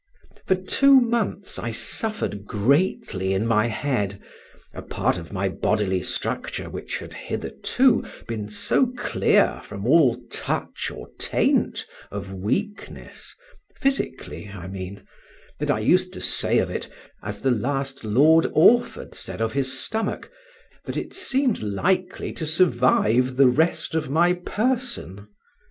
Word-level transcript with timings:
For 0.47 0.55
two 0.55 0.99
months 0.99 1.59
I 1.59 1.69
suffered 1.69 2.43
greatly 2.47 3.35
in 3.35 3.45
my 3.45 3.67
head, 3.67 4.19
a 4.73 4.81
part 4.81 5.19
of 5.19 5.31
my 5.31 5.47
bodily 5.47 6.01
structure 6.01 6.71
which 6.71 6.97
had 6.97 7.13
hitherto 7.13 8.03
been 8.27 8.49
so 8.49 8.87
clear 8.97 9.61
from 9.63 9.85
all 9.85 10.19
touch 10.31 10.89
or 10.89 11.07
taint 11.19 11.85
of 12.09 12.33
weakness 12.33 13.35
(physically 13.79 14.47
I 14.49 14.65
mean) 14.65 15.05
that 15.59 15.69
I 15.69 15.81
used 15.81 16.13
to 16.13 16.19
say 16.21 16.57
of 16.57 16.71
it, 16.71 16.89
as 17.21 17.41
the 17.41 17.51
last 17.51 18.03
Lord 18.03 18.47
Orford 18.53 19.13
said 19.13 19.39
of 19.39 19.53
his 19.53 19.71
stomach, 19.79 20.31
that 20.85 20.97
it 20.97 21.13
seemed 21.13 21.61
likely 21.61 22.33
to 22.33 22.47
survive 22.47 23.35
the 23.35 23.47
rest 23.49 23.93
of 23.93 24.09
my 24.09 24.33
person. 24.33 25.27